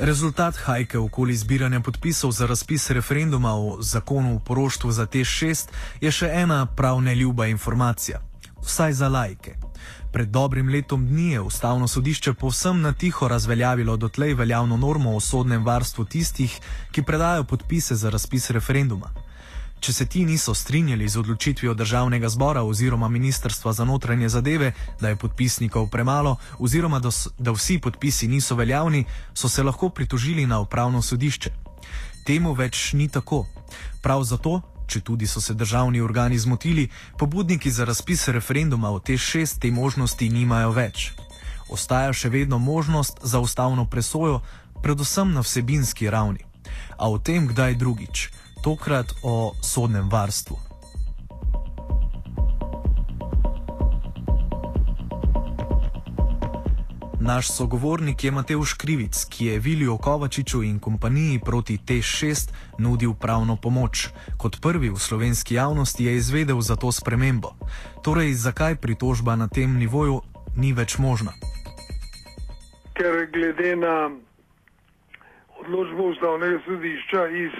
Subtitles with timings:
[0.00, 5.72] Rezultat hajke okoli zbiranja podpisov za razpis referenduma o zakonu o poroštvu za te šest
[6.00, 8.20] je še ena prav neljuba informacija.
[8.62, 9.56] Vsaj za lajke.
[10.12, 15.20] Pred dobrim letom dni je ustavno sodišče povsem na tiho razveljavilo dotlej veljavno normo o
[15.20, 16.60] sodnem varstvu tistih,
[16.92, 19.10] ki predajo podpise za razpis referenduma.
[19.80, 25.08] Če se ti niso strinjali z odločitvijo državnega zbora oziroma ministrstva za notranje zadeve, da
[25.08, 29.04] je podpisnikov premalo oziroma da, da vsi podpisi niso veljavni,
[29.34, 31.50] so se lahko pritožili na upravno sodišče.
[32.26, 33.46] Temu več ni tako.
[34.02, 39.18] Prav zato, če tudi so se državni organi zmotili, pobudniki za razpis referenduma o te
[39.18, 41.12] šest te možnosti nimajo več.
[41.68, 44.40] Ostaja še vedno možnost za ustavno presojo,
[44.82, 46.44] predvsem na vsebinski ravni.
[46.98, 48.28] A o tem kdaj drugič
[48.68, 50.56] tokrat o sodnem varstvu.
[57.20, 63.56] Naš sogovornik je Mateusz Krivic, ki je Viliju Kovačiču in kompaniji proti T6 nudil pravno
[63.56, 64.08] pomoč.
[64.36, 67.54] Kot prvi v slovenski javnosti je izvedel za to spremembo.
[68.04, 70.20] Torej, zakaj pritožba na tem nivoju
[70.56, 71.32] ni več možna?
[72.92, 74.10] Ker glede na
[75.60, 77.56] odločbo ustavnega sodišča iz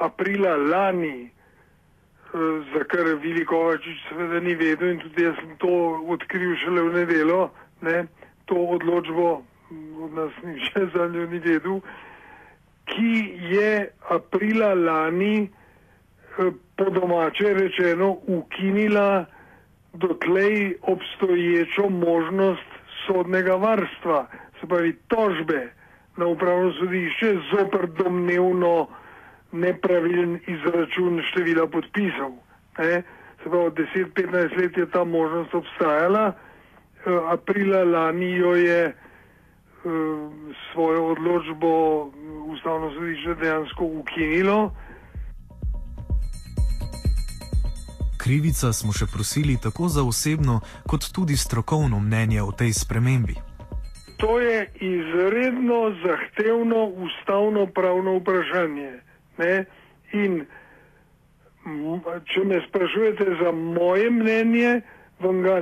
[0.00, 2.38] aprila lani, eh,
[2.72, 5.72] za kar Vilikovačič seveda ni vedel in tudi jaz sem to
[6.08, 8.06] odkril šele v nedelo, ne,
[8.44, 9.42] to odločbo
[10.04, 11.80] od nas nišče za njo ni vedel,
[12.90, 13.12] ki
[13.52, 19.26] je aprila lani eh, po domače rečeno ukinila
[19.92, 22.70] dotlej obstoječo možnost
[23.06, 24.26] sodnega varstva,
[24.60, 25.72] se pravi tožbe
[26.16, 28.86] na upravno sodišče zoper domnevno
[29.52, 32.32] nepravilen izračun števila podpisov.
[32.78, 33.02] Ne?
[33.42, 36.34] Se pravi, 10-15 let je ta možnost obstajala, e,
[37.32, 38.94] aprila lani jo je e,
[40.72, 41.70] svojo odločbo
[42.46, 44.74] ustavno sodišče dejansko ukinilo.
[48.18, 53.34] Krivica smo še prosili tako za osebno, kot tudi strokovno mnenje o tej spremembi.
[54.20, 59.09] To je izredno zahtevno ustavno pravno vprašanje.
[59.40, 59.64] Ne?
[60.12, 60.42] In
[62.32, 64.80] če me sprašujete za moje mnenje,
[65.20, 65.60] vam ga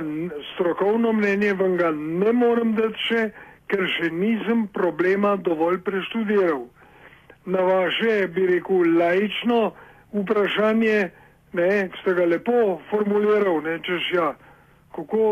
[0.53, 3.23] strokovno mnenje vam ga ne morem dati še,
[3.69, 6.65] ker še nisem problema dovolj preštudiral.
[7.45, 9.73] Na vaše, bi rekel, laično
[10.13, 11.09] vprašanje,
[11.53, 14.33] ne, ste ga lepo formuliral, ne, češ ja,
[14.95, 15.27] kako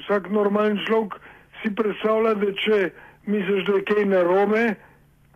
[0.00, 1.18] vsak normalen človek
[1.60, 2.80] si predstavlja, da če
[3.26, 4.64] misliš, da je kaj narobe,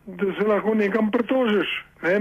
[0.07, 1.85] da se lahko nekam pritožiš.
[2.03, 2.15] Ne?
[2.15, 2.21] E,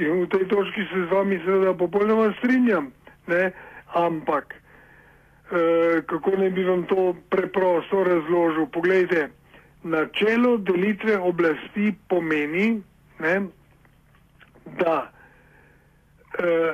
[0.00, 2.92] in v tej točki se z vami seveda popolnoma strinjam.
[3.26, 3.52] Ne?
[3.94, 8.66] Ampak, e, kako ne bi vam to preprosto razložil?
[8.66, 9.28] Poglejte,
[9.82, 12.82] načelo delitve oblasti pomeni,
[13.18, 13.40] ne,
[14.78, 15.10] da
[16.38, 16.72] e,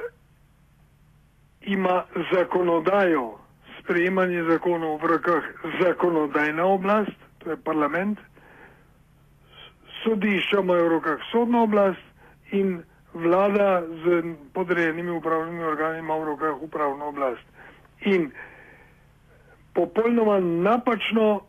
[1.61, 3.39] ima zakonodajo,
[3.81, 5.45] sprejemanje zakonov v rokah
[5.81, 8.19] zakonodajna oblast, to je parlament,
[10.09, 12.05] sodišča imajo v rokah sodno oblast
[12.53, 12.81] in
[13.15, 14.23] vlada z
[14.55, 17.45] podrejenimi upravnimi organi ima v rokah upravno oblast.
[18.01, 18.31] In
[19.75, 21.41] popolnoma napačno,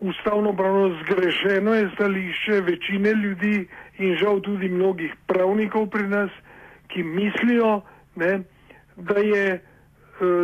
[0.00, 6.30] ustavno pravno zgrešeno je stališče večine ljudi in žal tudi mnogih pravnikov pri nas,
[6.88, 7.82] ki mislijo,
[8.16, 8.40] ne,
[8.96, 9.60] da je eh,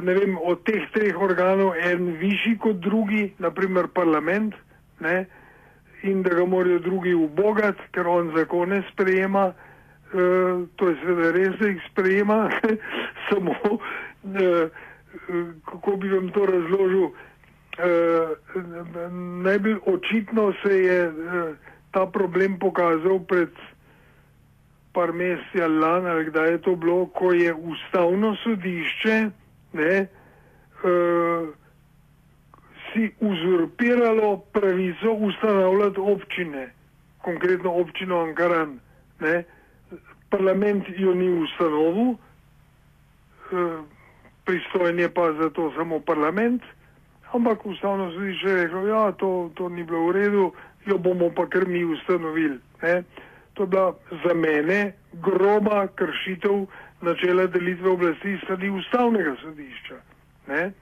[0.02, 4.54] ne vem, od teh treh organov en višji kot drugi, naprimer parlament,
[5.00, 5.26] ne,
[6.08, 9.52] in da ga morajo drugi ubogati, ker on zakone sprejema.
[9.52, 10.18] E,
[10.76, 12.50] to je seveda res, da jih sprejema,
[13.28, 13.54] samo
[14.24, 14.68] e,
[15.64, 17.08] kako bi vam to razložil.
[17.78, 17.88] E,
[19.42, 21.12] najbolj očitno se je e,
[21.90, 23.50] ta problem pokazal pred
[24.92, 29.16] par meseci ali lani, ali kdaj je to bilo, ko je ustavno sodišče
[29.72, 30.06] ne, e,
[32.96, 36.72] si uzurpiralo pravico ustanavljati občine,
[37.22, 38.78] konkretno občino Ankaran.
[39.20, 39.44] Ne?
[40.30, 42.16] Parlament jo ni ustanovil, eh,
[44.44, 46.62] pristojen je pa za to samo parlament,
[47.32, 50.52] ampak ustavno sodišče je reklo, ja, to, to ni bilo v redu,
[50.86, 52.58] jo bomo pa kar mi ustanovili.
[52.82, 53.02] Ne?
[53.54, 53.94] To je bila
[54.24, 56.66] za mene groba kršitev
[57.00, 59.96] načela delitve oblasti strani ustavnega sodišča.
[60.48, 60.72] Ne?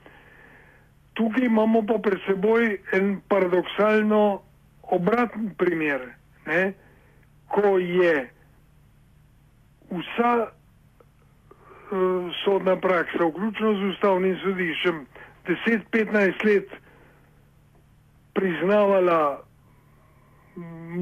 [1.14, 4.42] Tukaj imamo pa pred seboj en paradoksalno
[4.82, 6.08] obraten primer,
[6.46, 6.72] ne?
[7.48, 8.30] ko je
[9.90, 15.04] vsa uh, sodna praksa, vključno z ustavnim sodiščem,
[15.46, 16.74] 10-15 let
[18.34, 19.44] priznavala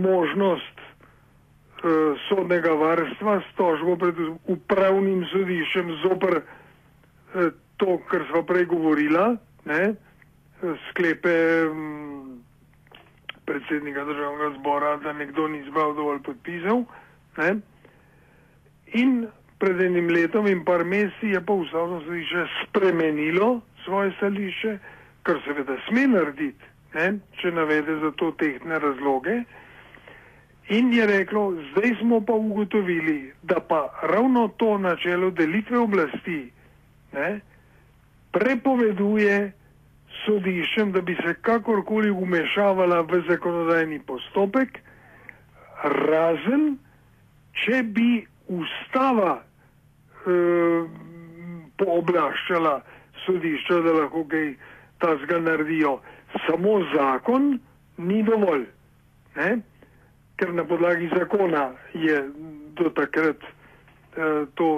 [0.03, 7.49] možnost uh, sodnega varstva s tožbo pred upravnim sodiščem zoper uh,
[7.81, 9.95] to, kar smo prej govorila, ne,
[10.91, 11.35] sklepe
[11.71, 12.43] um,
[13.45, 16.85] predsednika državnega zbora, da nekdo ni zbral dovolj podpisov.
[17.37, 17.55] Ne.
[18.93, 19.27] In
[19.59, 24.79] pred enim letom in par meseci je pa ustavno sodišče spremenilo svoje stališče,
[25.23, 29.43] kar seveda sme narediti, ne, če navede za to tehtne razloge.
[30.69, 36.51] In je reklo, zdaj smo pa ugotovili, da pa ravno to načelo delitve oblasti
[37.13, 37.41] ne,
[38.33, 39.53] prepoveduje
[40.25, 44.79] sodiščem, da bi se kakorkoli umešavala v zakonodajni postopek,
[45.83, 46.77] razen
[47.65, 50.85] če bi ustava eh,
[51.81, 52.77] pooblaščala
[53.27, 54.53] sodišča, da lahko kaj
[55.03, 55.99] tazga naredijo.
[56.47, 57.59] Samo zakon
[57.99, 58.65] ni dovolj.
[59.37, 59.51] Ne?
[60.41, 62.23] Ker na podlagi zakona je
[62.79, 64.69] do takrat eh, to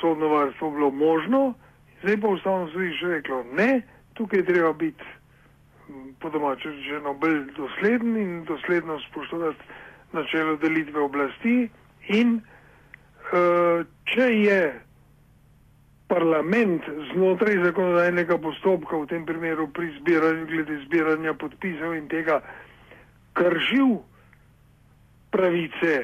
[0.00, 1.54] sodno varstvo bilo možno,
[2.02, 3.82] zdaj pa ustavno sodišče reklo ne,
[4.14, 5.04] tukaj treba biti
[6.20, 9.58] po domače rečeno bolj dosleden in dosledno spoštovati
[10.12, 11.68] načelo delitve oblasti
[12.08, 14.80] in uh, če je
[16.08, 22.40] parlament znotraj zakonodajnega postopka, v tem primeru pri zbiranju, glede zbiranja podpisov in tega,
[23.36, 23.98] kršil
[25.30, 25.94] pravice,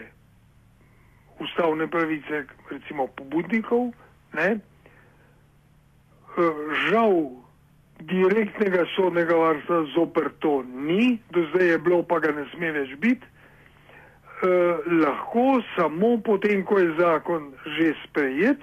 [1.40, 3.94] ustavne pravice, recimo pobudnikov,
[4.36, 4.60] ne,
[6.90, 7.44] žal
[8.00, 12.94] direktnega sodnega varstva zoper to ni, do zdaj je bilo, pa ga ne sme več
[13.00, 18.60] biti, eh, lahko samo potem, ko je zakon že sprejet,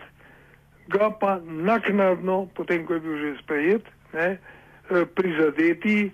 [0.91, 6.12] ga pa naknadno, potem ko je bil že sprejet, ne, eh, prizadeti,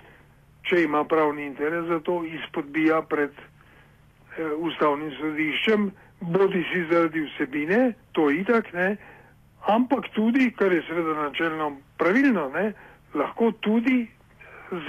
[0.68, 7.94] če ima pravni interes za to, izpodbija pred eh, ustavnim sodiščem, bodi si zaradi vsebine,
[8.13, 8.98] to itak, ne,
[9.65, 12.74] ampak tudi, kar je seveda načelno pravilno, ne,
[13.13, 14.07] lahko tudi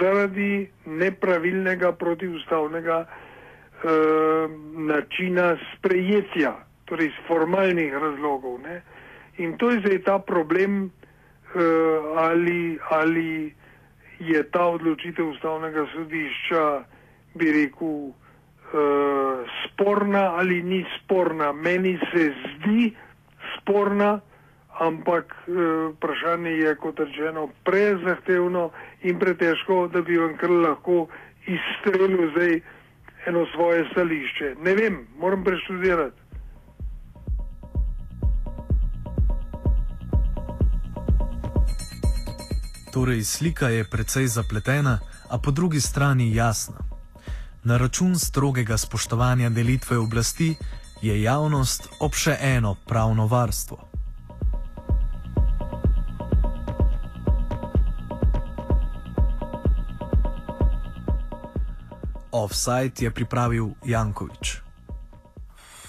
[0.00, 8.60] zaradi nepravilnega protiustavnega eh, načina sprejetja, torej iz formalnih razlogov.
[8.60, 8.82] Ne.
[9.38, 10.90] In to je zdaj ta problem,
[11.54, 13.54] uh, ali, ali
[14.18, 16.82] je ta odločitev ustavnega sodišča,
[17.34, 21.52] bi rekel, uh, sporna ali ni sporna.
[21.52, 22.94] Meni se zdi
[23.56, 24.20] sporna,
[24.80, 28.70] ampak uh, vprašanje je, kot rečeno, prezahtevno
[29.02, 31.06] in pretežko, da bi vam kar lahko
[31.46, 32.60] izstrelil zdaj
[33.26, 34.54] eno svoje stališče.
[34.64, 36.28] Ne vem, moram preštudirati.
[42.92, 44.98] Torej, slika je precej zapletena,
[45.28, 46.78] a po drugi strani jasna.
[47.64, 50.54] Na račun strogega spoštovanja delitve oblasti
[51.02, 53.87] je javnost ob še eno pravno varstvo.
[62.38, 64.67] Offside je pripravil Jankovič.